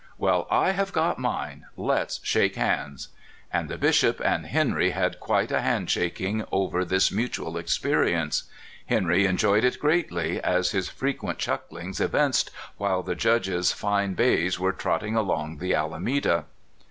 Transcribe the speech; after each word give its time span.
*' 0.13 0.17
Well, 0.27 0.47
I 0.49 0.71
have 0.71 0.93
got 0.93 1.19
mine; 1.19 1.67
let's 1.77 2.19
shake 2.23 2.55
hands." 2.55 3.09
And 3.53 3.69
the 3.69 3.77
Bishop 3.77 4.19
and 4.25 4.47
Henry 4.47 4.89
had 4.89 5.19
quite 5.19 5.51
a 5.51 5.61
hand 5.61 5.91
shaking 5.91 6.43
over 6.51 6.83
this 6.83 7.11
mutual 7.11 7.55
experience. 7.55 8.45
Henry 8.87 9.27
en 9.27 9.37
joyed 9.37 9.63
it 9.63 9.79
greatly, 9.79 10.41
as 10.43 10.71
his 10.71 10.89
frequent 10.89 11.37
chucklings 11.37 12.01
evinced 12.01 12.49
while 12.77 13.03
the 13.03 13.13
judge's 13.13 13.71
fine 13.73 14.15
bays 14.15 14.59
were 14.59 14.73
trotting 14.73 15.15
along 15.15 15.59
the 15.59 15.75
Alameda. 15.75 16.45